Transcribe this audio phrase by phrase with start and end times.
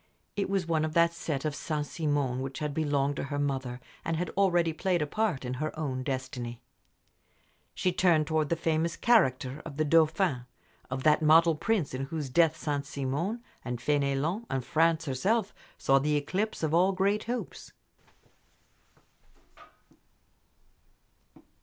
[0.35, 3.79] It was one of that set of Saint Simon which had belonged to her mother,
[4.03, 6.59] and had already played a part in her own destiny.
[7.75, 10.47] She turned to the famous "character" of the Dauphin,
[10.89, 15.99] of that model prince, in whose death Saint Simon, and Fénelon, and France herself, saw
[15.99, 17.71] the eclipse of all great hopes.